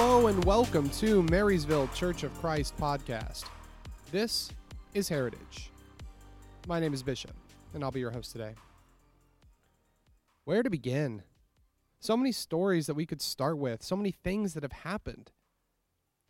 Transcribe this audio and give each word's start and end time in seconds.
Hello 0.00 0.28
and 0.28 0.44
welcome 0.44 0.88
to 0.90 1.24
Marysville 1.24 1.88
Church 1.88 2.22
of 2.22 2.32
Christ 2.34 2.76
podcast. 2.76 3.46
This 4.12 4.48
is 4.94 5.08
Heritage. 5.08 5.72
My 6.68 6.78
name 6.78 6.94
is 6.94 7.02
Bishop, 7.02 7.34
and 7.74 7.82
I'll 7.82 7.90
be 7.90 7.98
your 7.98 8.12
host 8.12 8.30
today. 8.30 8.54
Where 10.44 10.62
to 10.62 10.70
begin? 10.70 11.24
So 11.98 12.16
many 12.16 12.30
stories 12.30 12.86
that 12.86 12.94
we 12.94 13.06
could 13.06 13.20
start 13.20 13.58
with, 13.58 13.82
so 13.82 13.96
many 13.96 14.12
things 14.12 14.54
that 14.54 14.62
have 14.62 14.70
happened. 14.70 15.32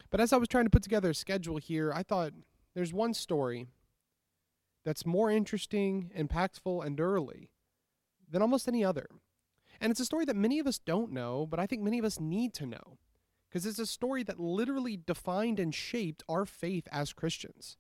But 0.09 0.23
as 0.23 0.33
I 0.33 0.39
was 0.39 0.49
trying 0.49 0.65
to 0.65 0.71
put 0.71 0.83
together 0.83 1.11
a 1.11 1.15
schedule 1.15 1.59
here, 1.59 1.93
I 1.95 2.03
thought 2.03 2.33
there's 2.75 2.95
one 2.95 3.13
story 3.13 3.67
that's 4.83 5.05
more 5.05 5.31
interesting, 5.31 6.11
impactful, 6.17 6.87
and 6.87 6.99
early 6.99 7.51
than 8.31 8.41
almost 8.41 8.67
any 8.67 8.83
other. 8.83 9.09
And 9.79 9.91
it's 9.91 10.01
a 10.01 10.07
story 10.07 10.25
that 10.25 10.37
many 10.37 10.59
of 10.59 10.67
us 10.67 10.79
don't 10.79 11.13
know, 11.13 11.47
but 11.47 11.61
I 11.61 11.67
think 11.67 11.83
many 11.83 11.99
of 11.99 12.07
us 12.07 12.19
need 12.19 12.55
to 12.55 12.65
know 12.65 12.97
because 13.49 13.67
it's 13.67 13.79
a 13.79 13.87
story 13.87 14.23
that 14.23 14.39
literally 14.39 14.97
defined 14.97 15.59
and 15.59 15.75
shaped 15.75 16.23
our 16.29 16.45
faith 16.45 16.87
as 16.93 17.13
Christians. 17.13 17.77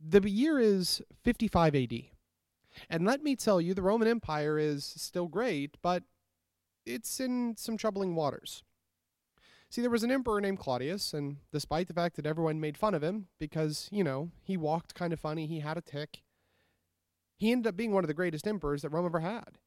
The 0.00 0.28
year 0.28 0.58
is 0.58 1.02
55 1.22 1.74
AD. 1.74 1.92
And 2.90 3.04
let 3.04 3.22
me 3.22 3.36
tell 3.36 3.60
you, 3.60 3.74
the 3.74 3.82
Roman 3.82 4.08
Empire 4.08 4.58
is 4.58 4.84
still 4.84 5.28
great, 5.28 5.76
but 5.82 6.02
it's 6.84 7.20
in 7.20 7.54
some 7.56 7.76
troubling 7.76 8.14
waters. 8.14 8.62
See, 9.70 9.80
there 9.80 9.90
was 9.90 10.04
an 10.04 10.12
emperor 10.12 10.40
named 10.40 10.58
Claudius, 10.58 11.12
and 11.12 11.38
despite 11.52 11.88
the 11.88 11.94
fact 11.94 12.16
that 12.16 12.26
everyone 12.26 12.60
made 12.60 12.76
fun 12.76 12.94
of 12.94 13.02
him 13.02 13.26
because, 13.40 13.88
you 13.90 14.04
know, 14.04 14.30
he 14.42 14.56
walked 14.56 14.94
kind 14.94 15.12
of 15.12 15.18
funny, 15.18 15.46
he 15.46 15.60
had 15.60 15.76
a 15.76 15.80
tick, 15.80 16.22
he 17.36 17.50
ended 17.50 17.68
up 17.68 17.76
being 17.76 17.92
one 17.92 18.04
of 18.04 18.08
the 18.08 18.14
greatest 18.14 18.46
emperors 18.46 18.82
that 18.82 18.90
Rome 18.90 19.06
ever 19.06 19.20
had. 19.20 19.58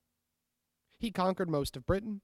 He 1.00 1.12
conquered 1.12 1.50
most 1.50 1.76
of 1.76 1.86
Britain, 1.86 2.22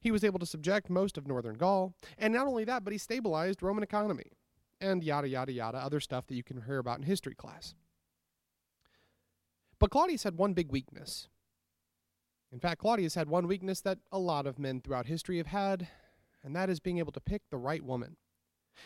he 0.00 0.10
was 0.10 0.24
able 0.24 0.38
to 0.38 0.46
subject 0.46 0.90
most 0.90 1.16
of 1.18 1.26
northern 1.26 1.56
Gaul, 1.56 1.94
and 2.18 2.32
not 2.32 2.46
only 2.46 2.64
that, 2.64 2.84
but 2.84 2.92
he 2.92 2.98
stabilized 2.98 3.62
Roman 3.62 3.82
economy, 3.82 4.32
and 4.80 5.02
yada 5.02 5.28
yada 5.28 5.52
yada, 5.52 5.78
other 5.78 6.00
stuff 6.00 6.26
that 6.26 6.34
you 6.34 6.42
can 6.42 6.62
hear 6.62 6.78
about 6.78 6.98
in 6.98 7.04
history 7.04 7.34
class. 7.34 7.74
But 9.78 9.90
Claudius 9.90 10.22
had 10.22 10.36
one 10.36 10.54
big 10.54 10.70
weakness. 10.70 11.28
In 12.52 12.60
fact, 12.60 12.80
Claudius 12.80 13.16
had 13.16 13.28
one 13.28 13.48
weakness 13.48 13.80
that 13.80 13.98
a 14.12 14.18
lot 14.18 14.46
of 14.46 14.58
men 14.58 14.80
throughout 14.80 15.06
history 15.06 15.38
have 15.38 15.48
had, 15.48 15.88
and 16.42 16.54
that 16.54 16.70
is 16.70 16.78
being 16.80 16.98
able 16.98 17.12
to 17.12 17.20
pick 17.20 17.42
the 17.50 17.56
right 17.56 17.82
woman. 17.82 18.16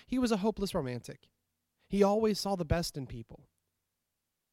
He 0.07 0.19
was 0.19 0.33
a 0.33 0.39
hopeless 0.39 0.75
romantic. 0.75 1.29
He 1.89 2.03
always 2.03 2.41
saw 2.41 2.57
the 2.57 2.65
best 2.65 2.97
in 2.97 3.07
people. 3.07 3.49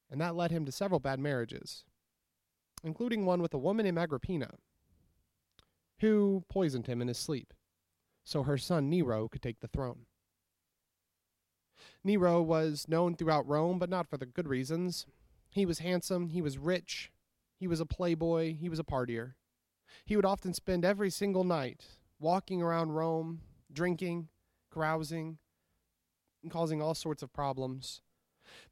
And 0.09 0.19
that 0.21 0.35
led 0.35 0.51
him 0.51 0.65
to 0.65 0.71
several 0.71 0.99
bad 0.99 1.19
marriages, 1.19 1.83
including 2.83 3.25
one 3.25 3.41
with 3.41 3.53
a 3.53 3.57
woman 3.57 3.85
named 3.85 3.97
Agrippina, 3.97 4.55
who 5.99 6.43
poisoned 6.49 6.87
him 6.87 7.01
in 7.01 7.07
his 7.07 7.17
sleep 7.17 7.53
so 8.25 8.43
her 8.43 8.57
son 8.57 8.89
Nero 8.89 9.27
could 9.27 9.41
take 9.41 9.59
the 9.61 9.67
throne. 9.67 10.07
Nero 12.03 12.41
was 12.41 12.87
known 12.87 13.15
throughout 13.15 13.47
Rome, 13.47 13.79
but 13.79 13.89
not 13.89 14.09
for 14.09 14.17
the 14.17 14.25
good 14.25 14.47
reasons. 14.47 15.05
He 15.49 15.65
was 15.65 15.79
handsome, 15.79 16.29
he 16.29 16.41
was 16.41 16.57
rich, 16.57 17.11
he 17.57 17.67
was 17.67 17.79
a 17.79 17.85
playboy, 17.85 18.55
he 18.55 18.67
was 18.67 18.79
a 18.79 18.83
partier. 18.83 19.33
He 20.03 20.15
would 20.15 20.25
often 20.25 20.53
spend 20.53 20.83
every 20.83 21.09
single 21.09 21.43
night 21.43 21.85
walking 22.19 22.61
around 22.61 22.91
Rome, 22.91 23.41
drinking, 23.71 24.27
carousing, 24.71 25.37
and 26.43 26.51
causing 26.51 26.81
all 26.81 26.93
sorts 26.93 27.23
of 27.23 27.31
problems. 27.31 28.01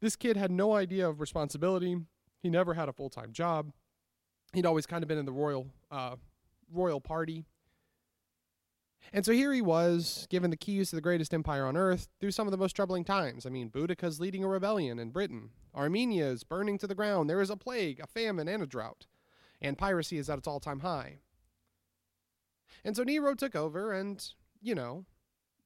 This 0.02 0.16
kid 0.16 0.36
had 0.36 0.52
no 0.52 0.74
idea 0.74 1.08
of 1.08 1.20
responsibility. 1.20 1.98
He 2.42 2.50
never 2.50 2.74
had 2.74 2.90
a 2.90 2.94
full 2.94 3.10
time 3.10 3.32
job. 3.32 3.72
He'd 4.54 4.66
always 4.66 4.86
kind 4.86 5.04
of 5.04 5.08
been 5.08 5.18
in 5.18 5.26
the 5.26 5.32
royal 5.32 5.68
uh, 5.90 6.18
royal 6.72 7.02
party. 7.02 7.46
And 9.12 9.26
so 9.26 9.32
here 9.32 9.52
he 9.54 9.62
was, 9.62 10.28
given 10.30 10.50
the 10.50 10.58
keys 10.58 10.90
to 10.90 10.96
the 10.96 11.02
greatest 11.02 11.34
empire 11.34 11.66
on 11.66 11.76
earth 11.76 12.08
through 12.20 12.32
some 12.32 12.48
of 12.48 12.52
the 12.52 12.58
most 12.58 12.74
troubling 12.74 13.04
times. 13.04 13.46
I 13.46 13.50
mean, 13.50 13.70
Boudicca's 13.70 14.20
leading 14.20 14.44
a 14.44 14.48
rebellion 14.48 14.98
in 14.98 15.12
Britain. 15.12 15.50
Armenia 15.76 16.26
is 16.28 16.44
burning 16.44 16.78
to 16.80 16.88
the 16.88 16.96
ground. 16.96 17.30
There 17.30 17.42
is 17.42 17.50
a 17.50 17.58
plague, 17.58 18.00
a 18.00 18.08
famine, 18.08 18.48
and 18.48 18.64
a 18.64 18.68
drought. 18.68 19.08
And 19.62 19.78
piracy 19.78 20.18
is 20.18 20.30
at 20.30 20.38
its 20.38 20.48
all 20.48 20.60
time 20.60 20.80
high. 20.80 21.20
And 22.84 22.96
so 22.96 23.04
Nero 23.04 23.36
took 23.36 23.56
over 23.56 23.94
and, 23.94 24.26
you 24.62 24.76
know, 24.76 25.06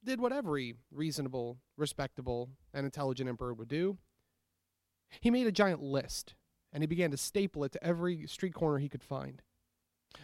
did 0.04 0.20
what 0.20 0.32
every 0.32 0.74
reasonable, 0.90 1.58
respectable, 1.76 2.50
and 2.74 2.84
intelligent 2.84 3.28
emperor 3.28 3.54
would 3.54 3.68
do. 3.68 3.98
He 5.20 5.30
made 5.30 5.46
a 5.46 5.52
giant 5.52 5.82
list, 5.82 6.34
and 6.72 6.82
he 6.82 6.86
began 6.86 7.10
to 7.10 7.16
staple 7.16 7.64
it 7.64 7.72
to 7.72 7.84
every 7.84 8.26
street 8.26 8.54
corner 8.54 8.78
he 8.78 8.88
could 8.88 9.02
find 9.02 9.42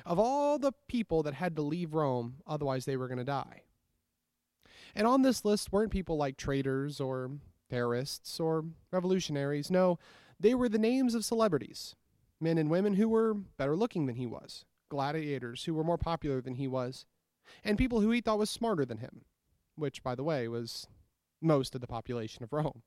of 0.06 0.18
all 0.18 0.58
the 0.58 0.72
people 0.88 1.22
that 1.22 1.34
had 1.34 1.56
to 1.56 1.62
leave 1.62 1.94
Rome, 1.94 2.36
otherwise 2.46 2.84
they 2.84 2.96
were 2.96 3.08
going 3.08 3.18
to 3.18 3.24
die. 3.24 3.62
And 4.94 5.06
on 5.06 5.22
this 5.22 5.44
list 5.44 5.72
weren't 5.72 5.90
people 5.90 6.16
like 6.16 6.36
traitors 6.36 7.00
or 7.00 7.30
terrorists 7.68 8.38
or 8.38 8.64
revolutionaries. 8.92 9.70
No, 9.70 9.98
they 10.38 10.54
were 10.54 10.68
the 10.68 10.78
names 10.78 11.14
of 11.14 11.24
celebrities, 11.24 11.96
men 12.40 12.58
and 12.58 12.70
women 12.70 12.94
who 12.94 13.08
were 13.08 13.34
better 13.34 13.76
looking 13.76 14.06
than 14.06 14.16
he 14.16 14.26
was, 14.26 14.64
gladiators 14.88 15.64
who 15.64 15.74
were 15.74 15.84
more 15.84 15.98
popular 15.98 16.40
than 16.40 16.54
he 16.54 16.68
was, 16.68 17.06
and 17.62 17.78
people 17.78 18.00
who 18.00 18.10
he 18.10 18.20
thought 18.20 18.38
was 18.38 18.50
smarter 18.50 18.84
than 18.84 18.98
him, 18.98 19.22
which, 19.76 20.02
by 20.02 20.14
the 20.14 20.24
way, 20.24 20.48
was 20.48 20.86
most 21.40 21.74
of 21.74 21.80
the 21.80 21.86
population 21.86 22.42
of 22.42 22.52
Rome. 22.52 22.82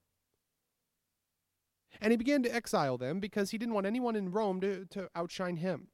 And 2.01 2.11
he 2.11 2.17
began 2.17 2.43
to 2.43 2.53
exile 2.53 2.97
them 2.97 3.19
because 3.19 3.51
he 3.51 3.57
didn't 3.57 3.73
want 3.73 3.87
anyone 3.87 4.15
in 4.15 4.31
Rome 4.31 4.61
to, 4.61 4.85
to 4.85 5.09
outshine 5.15 5.57
him. 5.57 5.87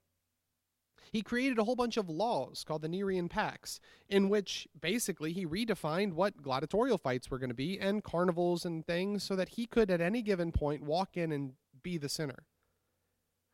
He 1.11 1.21
created 1.21 1.59
a 1.59 1.63
whole 1.63 1.75
bunch 1.75 1.97
of 1.97 2.09
laws 2.09 2.63
called 2.63 2.81
the 2.81 2.89
Nerean 2.89 3.29
Pacts, 3.29 3.79
in 4.09 4.29
which 4.29 4.67
basically 4.79 5.33
he 5.33 5.45
redefined 5.45 6.13
what 6.13 6.41
gladiatorial 6.41 6.97
fights 6.97 7.29
were 7.29 7.39
going 7.39 7.49
to 7.49 7.55
be 7.55 7.79
and 7.79 8.03
carnivals 8.03 8.65
and 8.65 8.85
things 8.85 9.23
so 9.23 9.35
that 9.35 9.49
he 9.49 9.65
could 9.65 9.91
at 9.91 10.01
any 10.01 10.21
given 10.21 10.51
point 10.51 10.83
walk 10.83 11.15
in 11.17 11.31
and 11.31 11.53
be 11.81 11.97
the 11.97 12.09
center. 12.09 12.45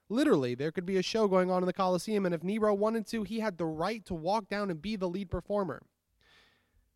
Literally, 0.09 0.55
there 0.55 0.71
could 0.71 0.85
be 0.85 0.97
a 0.97 1.03
show 1.03 1.27
going 1.27 1.51
on 1.51 1.61
in 1.61 1.67
the 1.67 1.73
Colosseum, 1.73 2.25
and 2.25 2.33
if 2.33 2.43
Nero 2.43 2.73
wanted 2.73 3.05
to, 3.07 3.23
he 3.23 3.39
had 3.39 3.57
the 3.57 3.65
right 3.65 4.03
to 4.05 4.15
walk 4.15 4.49
down 4.49 4.71
and 4.71 4.81
be 4.81 4.95
the 4.95 5.09
lead 5.09 5.29
performer. 5.29 5.83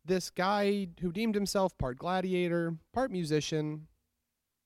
This 0.04 0.30
guy 0.30 0.88
who 1.00 1.12
deemed 1.12 1.34
himself 1.34 1.78
part 1.78 1.96
gladiator, 1.96 2.76
part 2.92 3.10
musician, 3.10 3.86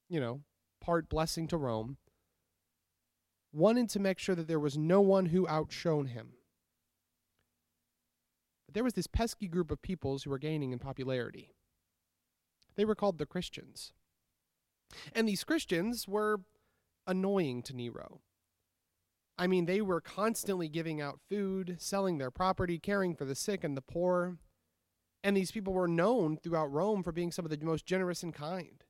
you 0.09 0.19
know, 0.19 0.41
part 0.81 1.09
blessing 1.09 1.47
to 1.49 1.59
Rome, 1.59 1.99
wanted 3.53 3.89
to 3.91 4.01
make 4.01 4.19
sure 4.19 4.35
that 4.35 4.49
there 4.49 4.61
was 4.61 4.77
no 4.77 5.01
one 5.01 5.27
who 5.27 5.49
outshone 5.49 6.07
him. 6.07 6.35
But 8.67 8.75
there 8.75 8.85
was 8.85 8.95
this 8.95 9.07
pesky 9.07 9.49
group 9.49 9.71
of 9.71 9.81
peoples 9.81 10.23
who 10.23 10.31
were 10.31 10.39
gaining 10.39 10.73
in 10.73 10.79
popularity. 10.79 11.55
They 12.77 12.85
were 12.85 12.95
called 12.95 13.19
the 13.19 13.27
Christians. 13.27 13.93
And 15.15 15.29
these 15.29 15.45
Christians 15.45 16.07
were 16.07 16.41
annoying 17.07 17.63
to 17.63 17.75
Nero. 17.75 18.21
I 19.39 19.47
mean, 19.47 19.67
they 19.67 19.81
were 19.81 20.01
constantly 20.01 20.69
giving 20.69 21.01
out 21.01 21.21
food, 21.29 21.77
selling 21.79 22.19
their 22.19 22.31
property, 22.31 22.79
caring 22.79 23.15
for 23.15 23.25
the 23.25 23.35
sick 23.35 23.65
and 23.65 23.77
the 23.77 23.83
poor. 23.83 24.39
And 25.23 25.37
these 25.37 25.51
people 25.51 25.73
were 25.73 25.89
known 25.89 26.37
throughout 26.37 26.73
Rome 26.73 27.03
for 27.03 27.13
being 27.13 27.33
some 27.33 27.45
of 27.45 27.51
the 27.51 27.65
most 27.65 27.87
generous 27.87 28.23
and 28.23 28.35
kind. 28.35 28.85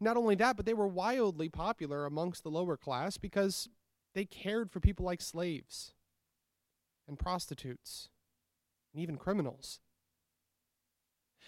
Not 0.00 0.16
only 0.16 0.34
that, 0.36 0.56
but 0.56 0.66
they 0.66 0.74
were 0.74 0.88
wildly 0.88 1.48
popular 1.48 2.04
amongst 2.06 2.42
the 2.42 2.50
lower 2.50 2.76
class 2.76 3.16
because 3.16 3.68
they 4.14 4.24
cared 4.24 4.70
for 4.70 4.80
people 4.80 5.04
like 5.04 5.20
slaves 5.20 5.92
and 7.06 7.18
prostitutes 7.18 8.08
and 8.92 9.02
even 9.02 9.16
criminals. 9.16 9.80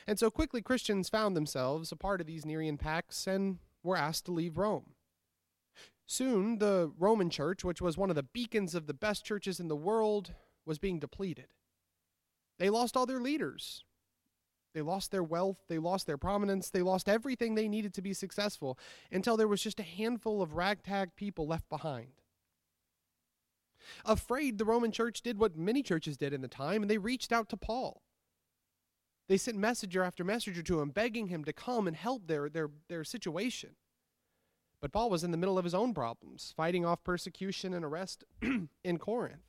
And 0.06 0.18
so 0.18 0.30
quickly 0.30 0.62
Christians 0.62 1.08
found 1.08 1.36
themselves 1.36 1.92
a 1.92 1.96
part 1.96 2.20
of 2.20 2.26
these 2.26 2.44
Nerean 2.44 2.78
Pax 2.78 3.26
and 3.26 3.58
were 3.82 3.96
asked 3.96 4.26
to 4.26 4.32
leave 4.32 4.58
Rome. 4.58 4.94
Soon, 6.06 6.58
the 6.58 6.92
Roman 6.98 7.30
church, 7.30 7.62
which 7.62 7.80
was 7.80 7.96
one 7.96 8.10
of 8.10 8.16
the 8.16 8.22
beacons 8.22 8.74
of 8.74 8.86
the 8.86 8.94
best 8.94 9.24
churches 9.24 9.60
in 9.60 9.68
the 9.68 9.76
world, 9.76 10.34
was 10.66 10.78
being 10.78 10.98
depleted. 10.98 11.46
They 12.58 12.68
lost 12.68 12.96
all 12.96 13.06
their 13.06 13.20
leaders. 13.20 13.84
They 14.74 14.82
lost 14.82 15.10
their 15.10 15.22
wealth, 15.22 15.58
they 15.68 15.78
lost 15.78 16.06
their 16.06 16.18
prominence, 16.18 16.70
they 16.70 16.82
lost 16.82 17.08
everything 17.08 17.54
they 17.54 17.66
needed 17.66 17.92
to 17.94 18.02
be 18.02 18.14
successful 18.14 18.78
until 19.10 19.36
there 19.36 19.48
was 19.48 19.62
just 19.62 19.80
a 19.80 19.84
handful 19.84 20.40
of 20.40 20.54
ragtag 20.54 21.16
people 21.16 21.46
left 21.46 21.68
behind. 21.68 22.19
Afraid, 24.04 24.58
the 24.58 24.64
Roman 24.64 24.92
church 24.92 25.22
did 25.22 25.38
what 25.38 25.56
many 25.56 25.82
churches 25.82 26.16
did 26.16 26.32
in 26.32 26.40
the 26.40 26.48
time, 26.48 26.82
and 26.82 26.90
they 26.90 26.98
reached 26.98 27.32
out 27.32 27.48
to 27.50 27.56
Paul. 27.56 28.02
They 29.28 29.36
sent 29.36 29.56
messenger 29.56 30.02
after 30.02 30.24
messenger 30.24 30.62
to 30.62 30.80
him, 30.80 30.90
begging 30.90 31.28
him 31.28 31.44
to 31.44 31.52
come 31.52 31.86
and 31.86 31.96
help 31.96 32.26
their, 32.26 32.48
their, 32.48 32.70
their 32.88 33.04
situation. 33.04 33.76
But 34.80 34.92
Paul 34.92 35.10
was 35.10 35.22
in 35.22 35.30
the 35.30 35.36
middle 35.36 35.58
of 35.58 35.64
his 35.64 35.74
own 35.74 35.94
problems, 35.94 36.52
fighting 36.56 36.84
off 36.84 37.04
persecution 37.04 37.74
and 37.74 37.84
arrest 37.84 38.24
in 38.42 38.98
Corinth. 38.98 39.44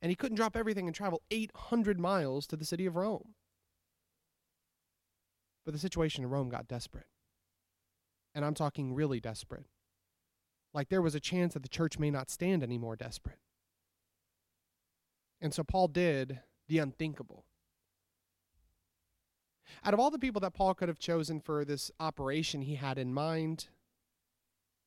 And 0.00 0.10
he 0.10 0.16
couldn't 0.16 0.36
drop 0.36 0.56
everything 0.56 0.86
and 0.86 0.94
travel 0.94 1.22
800 1.30 1.98
miles 1.98 2.46
to 2.48 2.56
the 2.56 2.64
city 2.64 2.86
of 2.86 2.96
Rome. 2.96 3.34
But 5.64 5.74
the 5.74 5.80
situation 5.80 6.24
in 6.24 6.30
Rome 6.30 6.48
got 6.48 6.68
desperate. 6.68 7.06
And 8.34 8.44
I'm 8.44 8.54
talking 8.54 8.94
really 8.94 9.20
desperate. 9.20 9.66
Like 10.74 10.88
there 10.88 11.02
was 11.02 11.14
a 11.14 11.20
chance 11.20 11.54
that 11.54 11.62
the 11.62 11.68
church 11.68 11.98
may 11.98 12.10
not 12.10 12.30
stand 12.30 12.62
any 12.62 12.78
more 12.78 12.96
desperate. 12.96 13.38
And 15.40 15.52
so 15.52 15.62
Paul 15.62 15.88
did 15.88 16.40
the 16.68 16.78
unthinkable. 16.78 17.44
Out 19.84 19.94
of 19.94 20.00
all 20.00 20.10
the 20.10 20.18
people 20.18 20.40
that 20.40 20.54
Paul 20.54 20.74
could 20.74 20.88
have 20.88 20.98
chosen 20.98 21.40
for 21.40 21.64
this 21.64 21.90
operation 21.98 22.62
he 22.62 22.76
had 22.76 22.98
in 22.98 23.12
mind, 23.12 23.68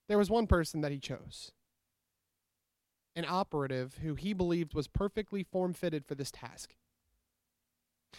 there 0.07 0.17
was 0.17 0.29
one 0.29 0.47
person 0.47 0.81
that 0.81 0.91
he 0.91 0.99
chose 0.99 1.51
an 3.15 3.25
operative 3.27 3.99
who 4.03 4.15
he 4.15 4.33
believed 4.33 4.73
was 4.73 4.87
perfectly 4.87 5.43
form 5.43 5.73
fitted 5.73 6.05
for 6.05 6.15
this 6.15 6.31
task. 6.31 6.75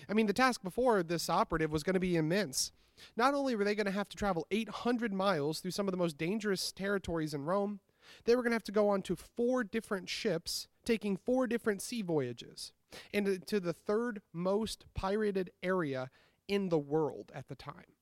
I 0.09 0.15
mean, 0.15 0.27
the 0.27 0.33
task 0.33 0.63
before 0.63 1.03
this 1.03 1.29
operative 1.29 1.71
was 1.71 1.83
going 1.83 1.95
to 1.95 2.01
be 2.01 2.17
immense. 2.17 2.73
Not 3.17 3.35
only 3.35 3.55
were 3.55 3.65
they 3.65 3.75
going 3.75 3.87
to 3.87 3.93
have 3.93 4.09
to 4.09 4.17
travel 4.17 4.47
800 4.51 5.13
miles 5.13 5.61
through 5.61 5.73
some 5.73 5.87
of 5.87 5.93
the 5.93 5.99
most 5.99 6.17
dangerous 6.17 6.73
territories 6.73 7.35
in 7.35 7.45
Rome, 7.45 7.81
they 8.25 8.37
were 8.37 8.43
going 8.43 8.53
to 8.53 8.57
have 8.57 8.65
to 8.65 8.73
go 8.73 8.89
on 8.89 9.03
to 9.03 9.17
four 9.17 9.65
different 9.65 10.09
ships, 10.09 10.69
taking 10.85 11.17
four 11.17 11.47
different 11.47 11.83
sea 11.83 12.03
voyages 12.03 12.73
into 13.13 13.61
the 13.61 13.73
third 13.73 14.23
most 14.33 14.85
pirated 14.95 15.51
area 15.63 16.11
in 16.49 16.69
the 16.69 16.79
world 16.79 17.33
at 17.35 17.49
the 17.49 17.55
time. 17.55 17.97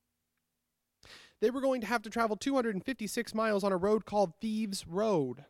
They 1.41 1.49
were 1.49 1.61
going 1.61 1.81
to 1.81 1.87
have 1.87 2.01
to 2.03 2.09
travel 2.09 2.37
256 2.37 3.35
miles 3.35 3.63
on 3.63 3.71
a 3.71 3.77
road 3.77 4.05
called 4.05 4.33
Thieves' 4.39 4.87
Road, 4.87 5.45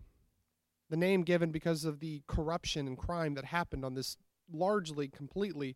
the 0.90 0.98
name 0.98 1.24
given 1.24 1.52
because 1.52 1.86
of 1.86 2.00
the 2.00 2.24
corruption 2.28 2.88
and 2.88 2.98
crime 2.98 3.36
that 3.36 3.46
happened 3.46 3.86
on 3.86 3.94
this 3.94 4.18
largely, 4.52 5.08
completely 5.08 5.76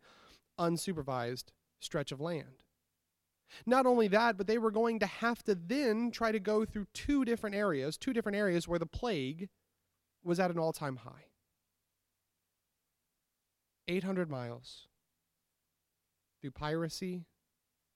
unsupervised 0.60 1.46
stretch 1.80 2.12
of 2.12 2.20
land. 2.20 2.64
Not 3.66 3.86
only 3.86 4.08
that, 4.10 4.38
but 4.38 4.48
they 4.48 4.58
were 4.58 4.72
going 4.72 5.00
to 5.00 5.06
have 5.06 5.44
to 5.44 5.56
then 5.56 6.12
try 6.12 6.32
to 6.32 6.40
go 6.40 6.66
through 6.66 6.86
two 6.94 7.26
different 7.26 7.56
areas, 7.56 7.98
two 7.98 8.14
different 8.14 8.38
areas 8.38 8.68
where 8.68 8.80
the 8.80 8.86
plague 8.86 9.50
was 10.24 10.40
at 10.40 10.52
an 10.52 10.60
all 10.60 10.74
time 10.74 10.98
high. 10.98 11.26
800 13.88 14.30
miles 14.30 14.88
through 16.42 16.52
piracy, 16.52 17.26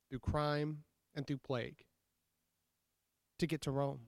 through 0.10 0.20
crime, 0.20 0.80
and 1.14 1.28
through 1.28 1.38
plague 1.38 1.86
to 3.40 3.46
get 3.46 3.62
to 3.62 3.72
Rome. 3.72 4.08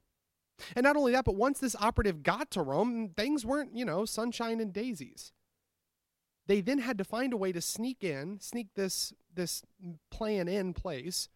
And 0.75 0.83
not 0.83 0.95
only 0.95 1.11
that, 1.11 1.25
but 1.25 1.35
once 1.35 1.59
this 1.59 1.75
operative 1.79 2.23
got 2.23 2.49
to 2.51 2.61
Rome, 2.61 3.11
things 3.15 3.45
weren't, 3.45 3.75
you 3.75 3.85
know, 3.85 4.05
sunshine 4.05 4.59
and 4.59 4.73
daisies. 4.73 5.31
They 6.47 6.61
then 6.61 6.79
had 6.79 6.97
to 6.99 7.03
find 7.03 7.33
a 7.33 7.37
way 7.37 7.51
to 7.51 7.61
sneak 7.61 8.03
in, 8.03 8.39
sneak 8.39 8.67
this 8.75 9.13
this 9.33 9.63
plan 10.11 10.47
in 10.47 10.73
place 10.73 11.27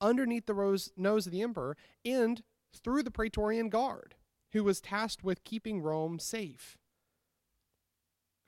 underneath 0.00 0.46
the 0.46 0.54
rose, 0.54 0.90
nose 0.96 1.26
of 1.26 1.32
the 1.32 1.42
emperor 1.42 1.76
and 2.04 2.42
through 2.74 3.02
the 3.02 3.10
Praetorian 3.10 3.68
Guard, 3.68 4.14
who 4.52 4.64
was 4.64 4.80
tasked 4.80 5.24
with 5.24 5.44
keeping 5.44 5.80
Rome 5.80 6.18
safe, 6.18 6.78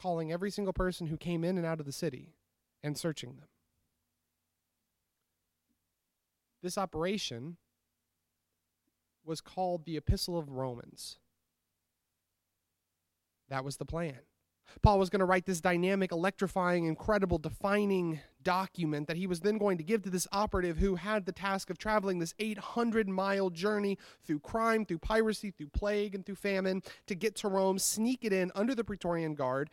calling 0.00 0.32
every 0.32 0.50
single 0.50 0.72
person 0.72 1.06
who 1.06 1.16
came 1.16 1.44
in 1.44 1.56
and 1.56 1.66
out 1.66 1.80
of 1.80 1.86
the 1.86 1.92
city 1.92 2.34
and 2.82 2.96
searching 2.96 3.36
them. 3.36 3.48
This 6.62 6.78
operation 6.78 7.56
was 9.24 9.40
called 9.40 9.84
the 9.84 9.96
Epistle 9.96 10.38
of 10.38 10.50
Romans. 10.50 11.18
That 13.48 13.64
was 13.64 13.76
the 13.76 13.84
plan. 13.84 14.20
Paul 14.82 14.98
was 14.98 15.10
going 15.10 15.20
to 15.20 15.26
write 15.26 15.46
this 15.46 15.60
dynamic, 15.60 16.12
electrifying, 16.12 16.86
incredible, 16.86 17.38
defining 17.38 18.20
document 18.42 19.06
that 19.06 19.16
he 19.16 19.26
was 19.26 19.40
then 19.40 19.58
going 19.58 19.78
to 19.78 19.84
give 19.84 20.02
to 20.02 20.10
this 20.10 20.26
operative 20.32 20.78
who 20.78 20.96
had 20.96 21.26
the 21.26 21.32
task 21.32 21.70
of 21.70 21.78
traveling 21.78 22.18
this 22.18 22.34
800 22.38 23.08
mile 23.08 23.50
journey 23.50 23.98
through 24.24 24.40
crime, 24.40 24.84
through 24.84 24.98
piracy, 24.98 25.50
through 25.50 25.68
plague, 25.68 26.14
and 26.14 26.26
through 26.26 26.36
famine 26.36 26.82
to 27.06 27.14
get 27.14 27.34
to 27.36 27.48
Rome, 27.48 27.78
sneak 27.78 28.24
it 28.24 28.32
in 28.32 28.50
under 28.54 28.74
the 28.74 28.84
Praetorian 28.84 29.34
Guard, 29.34 29.70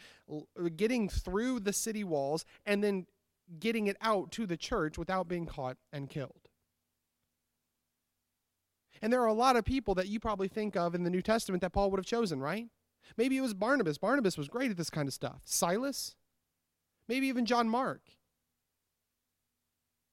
getting 0.75 1.09
through 1.09 1.61
the 1.61 1.73
city 1.73 2.03
walls, 2.03 2.45
and 2.65 2.83
then 2.83 3.05
getting 3.59 3.87
it 3.87 3.97
out 4.01 4.31
to 4.33 4.45
the 4.45 4.57
church 4.57 4.97
without 4.97 5.27
being 5.27 5.45
caught 5.45 5.77
and 5.91 6.09
killed. 6.09 6.49
And 9.01 9.11
there 9.13 9.21
are 9.21 9.27
a 9.27 9.33
lot 9.33 9.55
of 9.55 9.63
people 9.63 9.95
that 9.95 10.07
you 10.07 10.19
probably 10.19 10.49
think 10.49 10.75
of 10.75 10.93
in 10.93 11.03
the 11.03 11.09
New 11.09 11.21
Testament 11.21 11.61
that 11.61 11.71
Paul 11.71 11.89
would 11.89 11.99
have 11.99 12.05
chosen, 12.05 12.39
right? 12.39 12.67
Maybe 13.17 13.37
it 13.37 13.41
was 13.41 13.53
Barnabas. 13.53 13.97
Barnabas 13.97 14.37
was 14.37 14.47
great 14.47 14.71
at 14.71 14.77
this 14.77 14.89
kind 14.89 15.07
of 15.07 15.13
stuff. 15.13 15.41
Silas? 15.45 16.15
Maybe 17.07 17.27
even 17.27 17.45
John 17.45 17.67
Mark. 17.67 18.01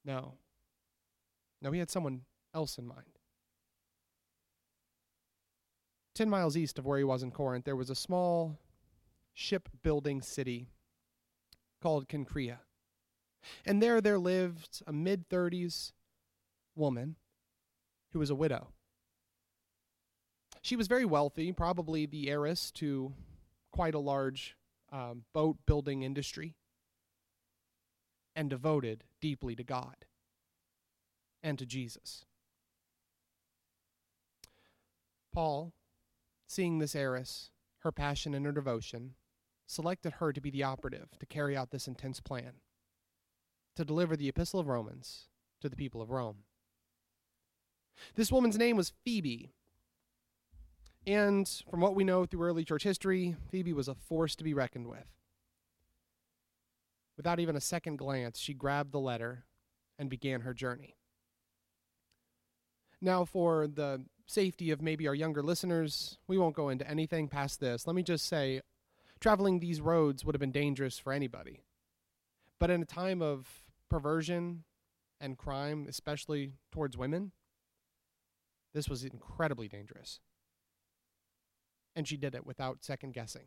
No. 0.04 0.34
No, 1.60 1.72
he 1.72 1.78
had 1.78 1.90
someone 1.90 2.22
else 2.54 2.78
in 2.78 2.86
mind. 2.86 3.18
Ten 6.14 6.30
miles 6.30 6.56
east 6.56 6.78
of 6.78 6.86
where 6.86 6.98
he 6.98 7.04
was 7.04 7.22
in 7.22 7.30
Corinth, 7.30 7.64
there 7.64 7.76
was 7.76 7.90
a 7.90 7.94
small 7.94 8.58
shipbuilding 9.34 10.22
city 10.22 10.70
called 11.82 12.08
Cenchrea. 12.08 12.58
And 13.64 13.82
there 13.82 14.00
there 14.00 14.18
lived 14.18 14.82
a 14.86 14.92
mid 14.92 15.28
30s 15.28 15.92
woman 16.74 17.16
who 18.12 18.18
was 18.18 18.30
a 18.30 18.34
widow. 18.34 18.68
She 20.66 20.74
was 20.74 20.88
very 20.88 21.04
wealthy, 21.04 21.52
probably 21.52 22.06
the 22.06 22.28
heiress 22.28 22.72
to 22.72 23.12
quite 23.70 23.94
a 23.94 24.00
large 24.00 24.56
um, 24.90 25.22
boat 25.32 25.58
building 25.64 26.02
industry, 26.02 26.56
and 28.34 28.50
devoted 28.50 29.04
deeply 29.20 29.54
to 29.54 29.62
God 29.62 29.94
and 31.40 31.56
to 31.60 31.66
Jesus. 31.66 32.24
Paul, 35.32 35.72
seeing 36.48 36.80
this 36.80 36.96
heiress, 36.96 37.52
her 37.82 37.92
passion 37.92 38.34
and 38.34 38.44
her 38.44 38.50
devotion, 38.50 39.14
selected 39.68 40.14
her 40.14 40.32
to 40.32 40.40
be 40.40 40.50
the 40.50 40.64
operative 40.64 41.16
to 41.20 41.26
carry 41.26 41.56
out 41.56 41.70
this 41.70 41.86
intense 41.86 42.18
plan 42.18 42.54
to 43.76 43.84
deliver 43.84 44.16
the 44.16 44.28
Epistle 44.28 44.58
of 44.58 44.66
Romans 44.66 45.28
to 45.60 45.68
the 45.68 45.76
people 45.76 46.02
of 46.02 46.10
Rome. 46.10 46.38
This 48.16 48.32
woman's 48.32 48.58
name 48.58 48.76
was 48.76 48.92
Phoebe, 49.04 49.52
and 51.06 51.48
from 51.70 51.80
what 51.80 51.94
we 51.94 52.04
know 52.04 52.26
through 52.26 52.42
early 52.42 52.64
church 52.64 52.82
history, 52.82 53.36
Phoebe 53.50 53.72
was 53.72 53.88
a 53.88 53.94
force 53.94 54.34
to 54.36 54.44
be 54.44 54.54
reckoned 54.54 54.88
with. 54.88 55.06
Without 57.16 57.38
even 57.38 57.56
a 57.56 57.60
second 57.60 57.96
glance, 57.96 58.38
she 58.38 58.52
grabbed 58.52 58.92
the 58.92 59.00
letter 59.00 59.44
and 59.98 60.10
began 60.10 60.40
her 60.40 60.52
journey. 60.52 60.96
Now, 63.00 63.24
for 63.24 63.66
the 63.66 64.04
safety 64.26 64.70
of 64.70 64.82
maybe 64.82 65.06
our 65.06 65.14
younger 65.14 65.42
listeners, 65.42 66.18
we 66.26 66.38
won't 66.38 66.56
go 66.56 66.68
into 66.68 66.88
anything 66.90 67.28
past 67.28 67.60
this. 67.60 67.86
Let 67.86 67.94
me 67.94 68.02
just 68.02 68.26
say 68.26 68.60
traveling 69.20 69.60
these 69.60 69.80
roads 69.80 70.24
would 70.24 70.34
have 70.34 70.40
been 70.40 70.52
dangerous 70.52 70.98
for 70.98 71.12
anybody. 71.12 71.62
But 72.58 72.70
in 72.70 72.82
a 72.82 72.86
time 72.86 73.22
of 73.22 73.62
perversion 73.88 74.64
and 75.20 75.38
crime, 75.38 75.86
especially 75.88 76.54
towards 76.72 76.96
women, 76.96 77.32
this 78.74 78.88
was 78.88 79.04
incredibly 79.04 79.68
dangerous 79.68 80.20
and 81.96 82.06
she 82.06 82.16
did 82.16 82.34
it 82.34 82.46
without 82.46 82.84
second 82.84 83.14
guessing. 83.14 83.46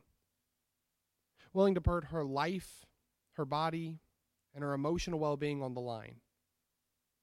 Willing 1.54 1.76
to 1.76 1.82
put 1.82 2.06
her 2.06 2.26
life, 2.26 2.86
her 3.34 3.46
body, 3.46 4.00
and 4.54 4.64
her 4.64 4.74
emotional 4.74 5.20
well 5.20 5.38
being 5.38 5.64
on 5.64 5.76
the 5.76 5.80
line, 5.80 6.16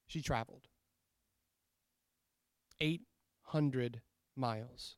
she 0.06 0.22
traveled 0.22 0.68
800 2.80 4.00
miles. 4.36 4.96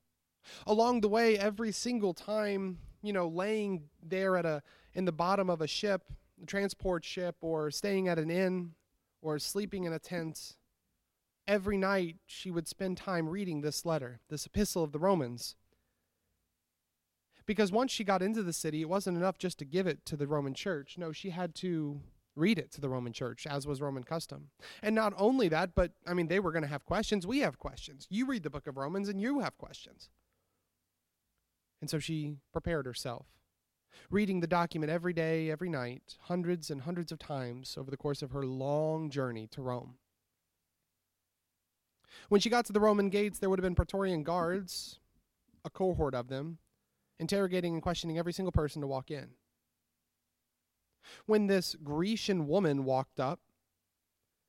Along 0.66 1.00
the 1.00 1.08
way, 1.08 1.38
every 1.38 1.72
single 1.72 2.14
time, 2.14 2.78
you 3.02 3.12
know, 3.12 3.28
laying 3.28 3.88
there 4.02 4.36
at 4.36 4.46
a 4.46 4.62
in 4.94 5.04
the 5.04 5.12
bottom 5.12 5.50
of 5.50 5.60
a 5.60 5.66
ship, 5.66 6.02
a 6.42 6.46
transport 6.46 7.04
ship, 7.04 7.36
or 7.40 7.70
staying 7.70 8.08
at 8.08 8.18
an 8.18 8.30
inn, 8.30 8.72
or 9.20 9.38
sleeping 9.38 9.84
in 9.84 9.92
a 9.92 9.98
tent, 9.98 10.56
every 11.46 11.76
night 11.76 12.16
she 12.26 12.50
would 12.50 12.68
spend 12.68 12.96
time 12.96 13.28
reading 13.28 13.60
this 13.60 13.84
letter, 13.84 14.20
this 14.28 14.46
epistle 14.46 14.82
of 14.82 14.92
the 14.92 14.98
Romans. 14.98 15.56
Because 17.48 17.72
once 17.72 17.90
she 17.90 18.04
got 18.04 18.20
into 18.20 18.42
the 18.42 18.52
city, 18.52 18.82
it 18.82 18.90
wasn't 18.90 19.16
enough 19.16 19.38
just 19.38 19.58
to 19.60 19.64
give 19.64 19.86
it 19.86 20.04
to 20.04 20.16
the 20.16 20.26
Roman 20.26 20.52
church. 20.52 20.96
No, 20.98 21.12
she 21.12 21.30
had 21.30 21.54
to 21.56 21.98
read 22.36 22.58
it 22.58 22.70
to 22.72 22.80
the 22.82 22.90
Roman 22.90 23.14
church, 23.14 23.46
as 23.46 23.66
was 23.66 23.80
Roman 23.80 24.04
custom. 24.04 24.50
And 24.82 24.94
not 24.94 25.14
only 25.16 25.48
that, 25.48 25.74
but 25.74 25.92
I 26.06 26.12
mean, 26.12 26.28
they 26.28 26.40
were 26.40 26.52
going 26.52 26.62
to 26.62 26.68
have 26.68 26.84
questions. 26.84 27.26
We 27.26 27.38
have 27.38 27.58
questions. 27.58 28.06
You 28.10 28.26
read 28.26 28.42
the 28.42 28.50
book 28.50 28.66
of 28.66 28.76
Romans 28.76 29.08
and 29.08 29.18
you 29.18 29.40
have 29.40 29.56
questions. 29.56 30.10
And 31.80 31.88
so 31.88 31.98
she 31.98 32.36
prepared 32.52 32.84
herself, 32.84 33.24
reading 34.10 34.40
the 34.40 34.46
document 34.46 34.92
every 34.92 35.14
day, 35.14 35.50
every 35.50 35.70
night, 35.70 36.18
hundreds 36.24 36.68
and 36.68 36.82
hundreds 36.82 37.12
of 37.12 37.18
times 37.18 37.76
over 37.78 37.90
the 37.90 37.96
course 37.96 38.20
of 38.20 38.32
her 38.32 38.44
long 38.44 39.08
journey 39.08 39.46
to 39.52 39.62
Rome. 39.62 39.94
When 42.28 42.42
she 42.42 42.50
got 42.50 42.66
to 42.66 42.74
the 42.74 42.80
Roman 42.80 43.08
gates, 43.08 43.38
there 43.38 43.48
would 43.48 43.58
have 43.58 43.64
been 43.64 43.74
Praetorian 43.74 44.22
guards, 44.22 45.00
a 45.64 45.70
cohort 45.70 46.14
of 46.14 46.28
them, 46.28 46.58
interrogating 47.18 47.74
and 47.74 47.82
questioning 47.82 48.18
every 48.18 48.32
single 48.32 48.52
person 48.52 48.80
to 48.80 48.86
walk 48.86 49.10
in. 49.10 49.30
When 51.26 51.46
this 51.46 51.76
Grecian 51.82 52.46
woman 52.46 52.84
walked 52.84 53.18
up, 53.18 53.40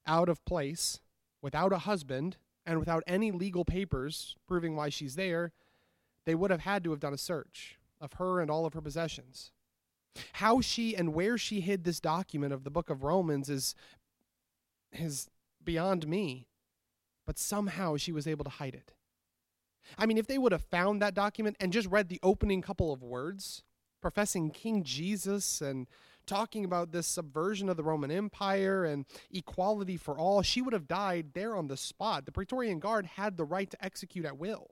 out 0.06 0.30
of 0.30 0.44
place, 0.46 1.00
without 1.42 1.72
a 1.72 1.80
husband, 1.80 2.38
and 2.66 2.80
without 2.80 3.04
any 3.08 3.32
legal 3.32 3.66
papers 3.66 4.36
proving 4.48 4.76
why 4.76 4.90
she's 4.90 5.16
there, 5.16 5.52
they 6.26 6.36
would 6.36 6.52
have 6.52 6.62
had 6.62 6.84
to 6.84 6.92
have 6.92 7.00
done 7.00 7.14
a 7.14 7.18
search 7.18 7.80
of 8.02 8.14
her 8.14 8.40
and 8.40 8.52
all 8.52 8.66
of 8.66 8.74
her 8.74 8.82
possessions. 8.82 9.52
How 10.34 10.62
she 10.62 10.96
and 10.96 11.14
where 11.14 11.38
she 11.38 11.62
hid 11.62 11.84
this 11.84 12.00
document 12.00 12.54
of 12.54 12.64
the 12.64 12.72
book 12.72 12.90
of 12.90 13.04
Romans 13.04 13.50
is 13.50 13.76
is 14.92 15.30
beyond 15.64 16.08
me. 16.08 16.48
But 17.26 17.38
somehow 17.38 17.98
she 17.98 18.12
was 18.12 18.28
able 18.28 18.44
to 18.44 18.50
hide 18.50 18.74
it. 18.74 18.94
I 19.98 20.06
mean, 20.06 20.18
if 20.18 20.28
they 20.28 20.38
would 20.38 20.52
have 20.52 20.64
found 20.64 21.02
that 21.02 21.14
document 21.14 21.58
and 21.60 21.74
just 21.74 21.88
read 21.88 22.10
the 22.10 22.20
opening 22.24 22.62
couple 22.62 22.92
of 22.92 23.04
words, 23.04 23.64
professing 24.02 24.52
King 24.52 24.84
Jesus 24.84 25.62
and 25.62 25.88
talking 26.26 26.64
about 26.64 26.92
this 26.92 27.08
subversion 27.08 27.70
of 27.70 27.78
the 27.78 27.84
Roman 27.84 28.12
Empire 28.12 28.86
and 28.86 29.06
equality 29.32 29.98
for 29.98 30.18
all, 30.18 30.42
she 30.42 30.62
would 30.62 30.74
have 30.74 30.88
died 30.88 31.34
there 31.34 31.56
on 31.56 31.68
the 31.68 31.78
spot. 31.78 32.26
The 32.26 32.32
Praetorian 32.32 32.80
Guard 32.80 33.06
had 33.06 33.36
the 33.36 33.46
right 33.46 33.70
to 33.70 33.84
execute 33.84 34.26
at 34.26 34.38
will. 34.38 34.72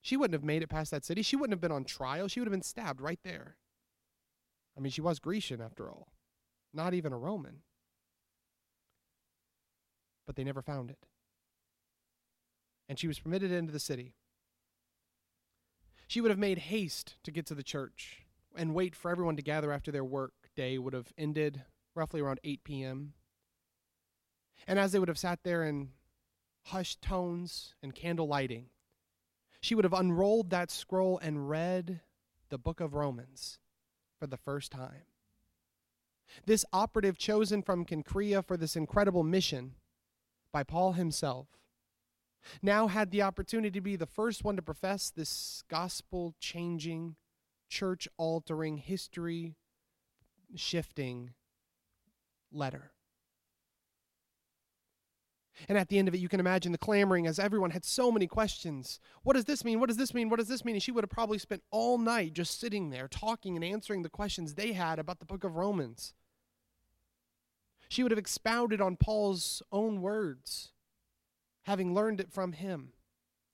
She 0.00 0.16
wouldn't 0.16 0.34
have 0.34 0.44
made 0.44 0.62
it 0.62 0.68
past 0.68 0.90
that 0.90 1.04
city. 1.04 1.22
She 1.22 1.36
wouldn't 1.36 1.52
have 1.52 1.60
been 1.60 1.72
on 1.72 1.84
trial. 1.84 2.28
She 2.28 2.40
would 2.40 2.46
have 2.46 2.52
been 2.52 2.62
stabbed 2.62 3.00
right 3.00 3.20
there. 3.24 3.56
I 4.76 4.80
mean, 4.80 4.92
she 4.92 5.00
was 5.00 5.18
Grecian 5.18 5.60
after 5.60 5.90
all, 5.90 6.08
not 6.72 6.94
even 6.94 7.12
a 7.12 7.18
Roman. 7.18 7.62
But 10.26 10.36
they 10.36 10.44
never 10.44 10.62
found 10.62 10.90
it. 10.90 11.07
And 12.88 12.98
she 12.98 13.06
was 13.06 13.18
permitted 13.18 13.52
into 13.52 13.72
the 13.72 13.80
city. 13.80 14.14
She 16.06 16.20
would 16.20 16.30
have 16.30 16.38
made 16.38 16.58
haste 16.58 17.16
to 17.24 17.30
get 17.30 17.44
to 17.46 17.54
the 17.54 17.62
church 17.62 18.26
and 18.56 18.74
wait 18.74 18.96
for 18.96 19.10
everyone 19.10 19.36
to 19.36 19.42
gather 19.42 19.72
after 19.72 19.92
their 19.92 20.04
work 20.04 20.32
day 20.56 20.78
would 20.78 20.94
have 20.94 21.12
ended 21.18 21.62
roughly 21.94 22.20
around 22.20 22.40
8 22.42 22.64
p.m. 22.64 23.12
And 24.66 24.78
as 24.78 24.92
they 24.92 24.98
would 24.98 25.08
have 25.08 25.18
sat 25.18 25.40
there 25.42 25.64
in 25.64 25.90
hushed 26.64 27.02
tones 27.02 27.74
and 27.82 27.94
candle 27.94 28.26
lighting, 28.26 28.66
she 29.60 29.74
would 29.74 29.84
have 29.84 29.92
unrolled 29.92 30.50
that 30.50 30.70
scroll 30.70 31.18
and 31.18 31.48
read 31.48 32.00
the 32.48 32.58
book 32.58 32.80
of 32.80 32.94
Romans 32.94 33.58
for 34.18 34.26
the 34.26 34.36
first 34.36 34.72
time. 34.72 35.02
This 36.46 36.64
operative 36.72 37.18
chosen 37.18 37.62
from 37.62 37.84
Cenchrea 37.84 38.44
for 38.44 38.56
this 38.56 38.76
incredible 38.76 39.22
mission 39.22 39.74
by 40.52 40.62
Paul 40.62 40.92
himself 40.92 41.48
now 42.62 42.86
had 42.86 43.10
the 43.10 43.22
opportunity 43.22 43.70
to 43.70 43.80
be 43.80 43.96
the 43.96 44.06
first 44.06 44.44
one 44.44 44.56
to 44.56 44.62
profess 44.62 45.10
this 45.10 45.62
gospel 45.68 46.34
changing, 46.40 47.16
church 47.68 48.08
altering, 48.16 48.78
history 48.78 49.56
shifting 50.54 51.30
letter. 52.52 52.92
And 55.68 55.76
at 55.76 55.88
the 55.88 55.98
end 55.98 56.06
of 56.06 56.14
it, 56.14 56.20
you 56.20 56.28
can 56.28 56.38
imagine 56.38 56.70
the 56.70 56.78
clamoring 56.78 57.26
as 57.26 57.38
everyone 57.38 57.70
had 57.70 57.84
so 57.84 58.12
many 58.12 58.28
questions. 58.28 59.00
What 59.24 59.34
does 59.34 59.44
this 59.44 59.64
mean? 59.64 59.80
What 59.80 59.88
does 59.88 59.96
this 59.96 60.14
mean? 60.14 60.28
What 60.28 60.38
does 60.38 60.46
this 60.48 60.64
mean? 60.64 60.76
And 60.76 60.82
she 60.82 60.92
would 60.92 61.02
have 61.02 61.10
probably 61.10 61.38
spent 61.38 61.62
all 61.72 61.98
night 61.98 62.34
just 62.34 62.60
sitting 62.60 62.90
there 62.90 63.08
talking 63.08 63.56
and 63.56 63.64
answering 63.64 64.02
the 64.02 64.08
questions 64.08 64.54
they 64.54 64.72
had 64.72 65.00
about 65.00 65.18
the 65.18 65.26
book 65.26 65.42
of 65.42 65.56
Romans. 65.56 66.14
She 67.88 68.02
would 68.02 68.12
have 68.12 68.18
expounded 68.18 68.80
on 68.80 68.96
Paul's 68.96 69.62
own 69.72 70.00
words, 70.00 70.72
having 71.68 71.92
learned 71.92 72.18
it 72.18 72.32
from 72.32 72.52
him 72.52 72.94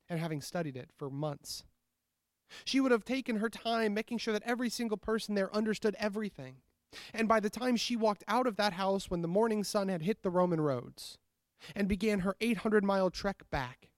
and 0.09 0.21
having 0.21 0.41
studied 0.41 0.77
it 0.77 0.89
for 0.97 1.11
months. 1.11 1.65
She 2.65 2.79
would 2.81 2.93
have 2.93 3.05
taken 3.05 3.39
her 3.39 3.51
time 3.51 3.93
making 3.93 4.19
sure 4.19 4.33
that 4.33 4.45
every 4.47 4.71
single 4.71 4.97
person 4.97 5.35
there 5.35 5.53
understood 5.53 5.97
everything. 5.99 6.59
And 7.13 7.27
by 7.27 7.41
the 7.41 7.51
time 7.51 7.75
she 7.75 7.97
walked 7.97 8.23
out 8.29 8.47
of 8.47 8.55
that 8.55 8.75
house 8.75 9.11
when 9.11 9.21
the 9.21 9.27
morning 9.27 9.65
sun 9.65 9.89
had 9.89 10.03
hit 10.03 10.23
the 10.23 10.31
Roman 10.31 10.61
roads, 10.61 11.19
and 11.75 11.89
began 11.89 12.21
her 12.21 12.37
800 12.41 12.85
mile 12.85 13.11
trek 13.11 13.43
back, 13.51 13.89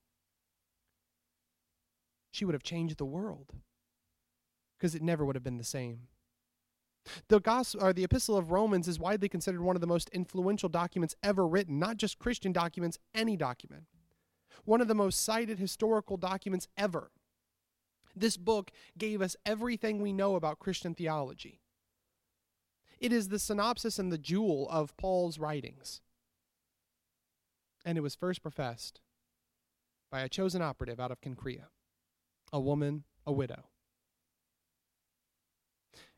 she 2.31 2.47
would 2.47 2.55
have 2.55 2.63
changed 2.63 2.97
the 2.97 3.05
world 3.05 3.53
because 4.79 4.95
it 4.95 5.03
never 5.03 5.27
would 5.27 5.37
have 5.37 5.45
been 5.45 5.59
the 5.59 5.65
same. 5.65 6.09
The 7.29 7.41
gospel 7.41 7.85
or 7.85 7.93
the 7.93 8.05
epistle 8.05 8.39
of 8.39 8.51
Romans 8.51 8.89
is 8.89 8.99
widely 8.99 9.29
considered 9.29 9.61
one 9.61 9.77
of 9.77 9.83
the 9.83 9.87
most 9.87 10.09
influential 10.09 10.71
documents 10.71 11.15
ever 11.23 11.47
written, 11.47 11.79
not 11.79 11.99
just 11.99 12.19
Christian 12.19 12.53
documents, 12.53 12.99
any 13.15 13.37
document. 13.37 13.85
One 14.65 14.81
of 14.81 14.89
the 14.89 14.95
most 14.95 15.23
cited 15.23 15.59
historical 15.59 16.17
documents 16.17 16.69
ever. 16.77 17.11
This 18.15 18.37
book 18.37 18.71
gave 18.97 19.21
us 19.21 19.37
everything 19.45 20.01
we 20.01 20.13
know 20.13 20.37
about 20.37 20.59
Christian 20.59 20.95
theology. 20.95 21.61
It 22.99 23.13
is 23.13 23.29
the 23.29 23.39
synopsis 23.39 23.99
and 23.99 24.11
the 24.11 24.19
jewel 24.19 24.69
of 24.71 24.97
Paul's 24.97 25.39
writings 25.39 26.01
and 27.87 27.97
it 27.97 28.01
was 28.01 28.17
first 28.17 28.43
professed 28.43 29.01
by 30.11 30.21
a 30.21 30.29
chosen 30.29 30.61
operative 30.61 30.99
out 30.99 31.13
of 31.13 31.21
Cenchrea, 31.21 31.69
a 32.53 32.61
woman, 32.61 33.05
a 33.25 33.33
widow. 33.33 33.69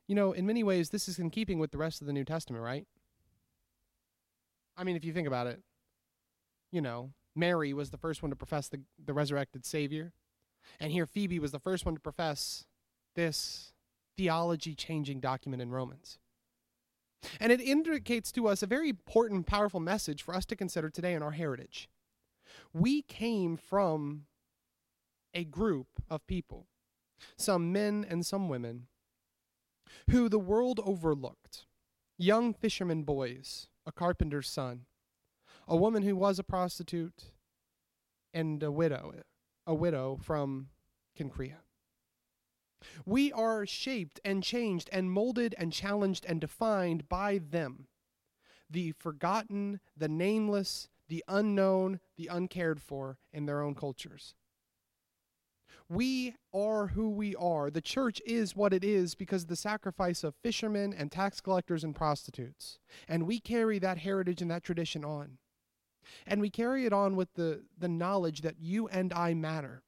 You 0.09 0.15
know, 0.15 0.33
in 0.33 0.47
many 0.47 0.65
ways, 0.65 0.89
this 0.89 1.07
is 1.09 1.19
in 1.19 1.29
keeping 1.29 1.59
with 1.59 1.71
the 1.71 1.79
rest 1.79 2.01
of 2.01 2.07
the 2.07 2.15
New 2.15 2.25
Testament, 2.25 2.65
right? 2.65 2.87
I 4.79 4.85
mean, 4.85 4.97
if 4.97 5.05
you 5.05 5.13
think 5.13 5.29
about 5.29 5.47
it, 5.47 5.61
you 6.73 6.81
know, 6.81 7.11
Mary 7.39 7.73
was 7.73 7.91
the 7.91 7.97
first 7.97 8.23
one 8.23 8.31
to 8.31 8.37
profess 8.37 8.69
the, 8.69 8.81
the 9.03 9.15
resurrected 9.15 9.65
Savior. 9.65 10.13
And 10.81 10.93
here 10.93 11.07
Phoebe 11.07 11.39
was 11.39 11.53
the 11.53 11.59
first 11.59 11.87
one 11.87 11.95
to 11.95 12.01
profess 12.01 12.65
this 13.15 13.73
theology 14.17 14.75
changing 14.75 15.21
document 15.21 15.63
in 15.63 15.71
Romans. 15.71 16.19
And 17.41 17.51
it 17.51 17.61
indicates 17.61 18.31
to 18.33 18.47
us 18.49 18.63
a 18.63 18.67
very 18.67 18.91
important, 18.91 19.47
powerful 19.47 19.81
message 19.81 20.23
for 20.23 20.35
us 20.35 20.45
to 20.47 20.57
consider 20.57 20.91
today 20.91 21.15
in 21.15 21.23
our 21.23 21.33
heritage. 21.33 21.89
We 22.73 23.03
came 23.03 23.57
from 23.57 24.27
a 25.35 25.45
group 25.45 25.87
of 26.09 26.27
people, 26.27 26.67
some 27.37 27.73
men 27.73 28.07
and 28.09 28.25
some 28.25 28.49
women, 28.49 28.87
who 30.11 30.29
the 30.29 30.39
world 30.39 30.81
overlooked. 30.85 31.67
Young 32.17 32.53
fishermen 32.53 33.03
boys, 33.05 33.69
a 33.87 33.93
carpenter's 33.93 34.49
son, 34.49 34.87
a 35.69 35.77
woman 35.77 36.03
who 36.03 36.17
was 36.17 36.39
a 36.39 36.45
prostitute, 36.45 37.33
and 38.33 38.63
a 38.63 38.71
widow, 38.71 39.13
a 39.67 39.75
widow 39.75 40.19
from 40.23 40.69
Cenchrea. 41.19 41.59
We 43.05 43.33
are 43.33 43.67
shaped 43.67 44.21
and 44.25 44.43
changed 44.43 44.89
and 44.93 45.11
molded 45.11 45.55
and 45.59 45.73
challenged 45.73 46.25
and 46.27 46.41
defined 46.41 47.09
by 47.09 47.39
them. 47.39 47.89
The 48.71 48.93
forgotten, 48.93 49.81
the 49.97 50.09
nameless, 50.09 50.89
the 51.09 51.25
unknown, 51.27 52.01
the 52.17 52.29
uncared 52.29 52.81
for 52.81 53.19
in 53.33 53.47
their 53.47 53.63
own 53.63 53.75
cultures. 53.75 54.35
We 55.89 56.35
are 56.53 56.89
who 56.89 57.09
we 57.09 57.35
are. 57.35 57.71
The 57.71 57.81
church 57.81 58.21
is 58.27 58.55
what 58.55 58.75
it 58.75 58.85
is 58.85 59.15
because 59.15 59.45
of 59.45 59.49
the 59.49 59.57
sacrifice 59.57 60.23
of 60.23 60.35
fishermen 60.43 60.93
and 60.93 61.11
tax 61.11 61.41
collectors 61.41 61.83
and 61.83 61.97
prostitutes. 61.97 62.79
And 63.09 63.27
we 63.27 63.41
carry 63.41 63.79
that 63.79 63.99
heritage 63.99 64.43
and 64.43 64.51
that 64.51 64.63
tradition 64.63 65.03
on. 65.03 65.39
And 66.27 66.41
we 66.41 66.51
carry 66.51 66.87
it 66.87 66.93
on 66.93 67.17
with 67.17 67.35
the, 67.35 67.65
the 67.79 67.89
knowledge 67.89 68.43
that 68.43 68.57
you 68.61 68.89
and 68.89 69.13
I 69.13 69.35
matter 69.35 69.83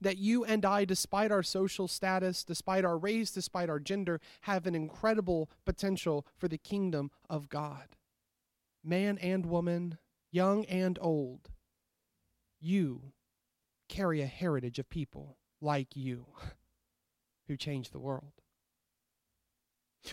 that 0.00 0.18
you 0.18 0.44
and 0.44 0.64
I, 0.64 0.84
despite 0.84 1.30
our 1.30 1.42
social 1.42 1.88
status, 1.88 2.44
despite 2.44 2.84
our 2.84 2.96
race, 2.96 3.30
despite 3.30 3.68
our 3.68 3.80
gender, 3.80 4.20
have 4.42 4.66
an 4.66 4.74
incredible 4.74 5.50
potential 5.64 6.26
for 6.36 6.48
the 6.48 6.58
kingdom 6.58 7.10
of 7.28 7.48
God. 7.48 7.96
Man 8.82 9.18
and 9.18 9.46
woman, 9.46 9.98
young 10.30 10.64
and 10.66 10.98
old, 11.00 11.50
you 12.60 13.12
carry 13.88 14.20
a 14.20 14.26
heritage 14.26 14.78
of 14.78 14.88
people 14.88 15.38
like 15.60 15.96
you 15.96 16.26
who 17.48 17.56
change 17.56 17.90
the 17.90 17.98
world. 17.98 18.32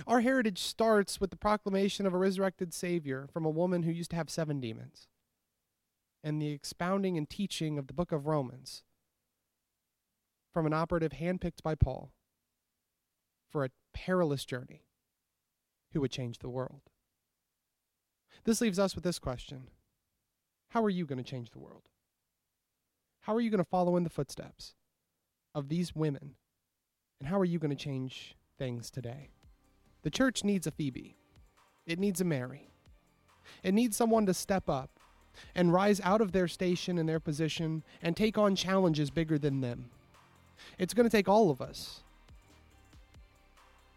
Our 0.07 0.21
heritage 0.21 0.59
starts 0.59 1.19
with 1.19 1.31
the 1.31 1.37
proclamation 1.37 2.05
of 2.05 2.13
a 2.13 2.17
resurrected 2.17 2.73
Savior 2.73 3.27
from 3.31 3.45
a 3.45 3.49
woman 3.49 3.83
who 3.83 3.91
used 3.91 4.11
to 4.11 4.15
have 4.15 4.29
seven 4.29 4.59
demons 4.59 5.07
and 6.23 6.41
the 6.41 6.51
expounding 6.51 7.17
and 7.17 7.29
teaching 7.29 7.77
of 7.77 7.87
the 7.87 7.93
book 7.93 8.11
of 8.11 8.27
Romans 8.27 8.83
from 10.53 10.65
an 10.65 10.73
operative 10.73 11.13
handpicked 11.13 11.63
by 11.63 11.75
Paul 11.75 12.13
for 13.49 13.65
a 13.65 13.71
perilous 13.93 14.45
journey 14.45 14.85
who 15.93 16.01
would 16.01 16.11
change 16.11 16.39
the 16.39 16.49
world. 16.49 16.81
This 18.43 18.61
leaves 18.61 18.79
us 18.79 18.95
with 18.95 19.03
this 19.03 19.19
question 19.19 19.69
How 20.69 20.83
are 20.83 20.89
you 20.89 21.05
going 21.05 21.17
to 21.17 21.29
change 21.29 21.51
the 21.51 21.59
world? 21.59 21.83
How 23.21 23.35
are 23.35 23.41
you 23.41 23.49
going 23.49 23.63
to 23.63 23.69
follow 23.69 23.97
in 23.97 24.03
the 24.03 24.09
footsteps 24.09 24.73
of 25.53 25.69
these 25.69 25.95
women? 25.95 26.35
And 27.19 27.29
how 27.29 27.39
are 27.39 27.45
you 27.45 27.59
going 27.59 27.75
to 27.75 27.83
change 27.83 28.35
things 28.57 28.89
today? 28.89 29.29
The 30.03 30.09
church 30.09 30.43
needs 30.43 30.65
a 30.65 30.71
Phoebe, 30.71 31.15
it 31.85 31.99
needs 31.99 32.21
a 32.21 32.25
Mary, 32.25 32.69
it 33.63 33.73
needs 33.73 33.95
someone 33.95 34.25
to 34.25 34.33
step 34.33 34.69
up 34.69 34.89
and 35.55 35.71
rise 35.71 36.01
out 36.01 36.21
of 36.21 36.31
their 36.31 36.47
station 36.47 36.97
and 36.97 37.07
their 37.07 37.19
position 37.19 37.83
and 38.01 38.17
take 38.17 38.37
on 38.37 38.55
challenges 38.55 39.09
bigger 39.09 39.37
than 39.37 39.61
them. 39.61 39.89
It's 40.77 40.93
going 40.93 41.07
to 41.07 41.15
take 41.15 41.29
all 41.29 41.49
of 41.49 41.61
us. 41.61 42.01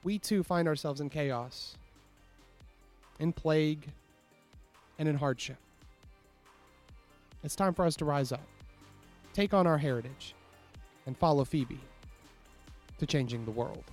We 0.03 0.19
too 0.19 0.43
find 0.43 0.69
ourselves 0.69 1.01
in 1.01 1.09
chaos, 1.09 1.77
in 3.19 3.33
plague, 3.33 3.89
and 4.99 5.09
in 5.09 5.17
hardship. 5.17 5.57
It's 7.43 7.57
time 7.57 7.75
for 7.75 7.85
us 7.85 7.97
to 7.97 8.05
rise 8.05 8.33
up, 8.33 8.47
take 9.33 9.55
on 9.55 9.67
our 9.67 9.79
heritage, 9.79 10.35
and 11.07 11.17
follow 11.17 11.45
Phoebe 11.45 11.81
to 12.99 13.07
changing 13.07 13.45
the 13.45 13.51
world. 13.51 13.85